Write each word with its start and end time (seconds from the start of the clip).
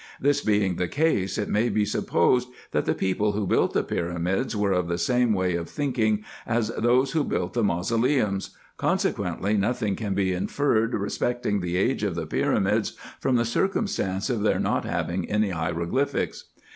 This 0.19 0.41
being 0.41 0.77
the 0.77 0.87
case, 0.87 1.37
it 1.37 1.47
may 1.47 1.69
be 1.69 1.85
supposed, 1.85 2.47
that 2.71 2.85
the 2.85 2.95
people, 2.95 3.33
who 3.33 3.45
built 3.45 3.73
the 3.73 3.83
pyramids, 3.83 4.55
were 4.55 4.71
of 4.71 4.87
the 4.87 4.97
same 4.97 5.31
way 5.31 5.53
of 5.55 5.69
thinking 5.69 6.23
as 6.47 6.69
those, 6.69 7.11
who 7.11 7.23
built 7.23 7.53
the 7.53 7.61
mausoleums; 7.63 8.57
consequently 8.77 9.55
nothing 9.55 9.95
can 9.95 10.15
be 10.15 10.33
inferred 10.33 10.95
respecting 10.95 11.59
the 11.59 11.77
age 11.77 12.01
of 12.01 12.15
the 12.15 12.25
pyramids 12.25 12.93
from 13.19 13.35
the 13.35 13.45
circumstance 13.45 14.27
of 14.27 14.41
their 14.41 14.57
not 14.59 14.85
having 14.85 15.29
any 15.29 15.51
hieroglyphics. 15.51 16.45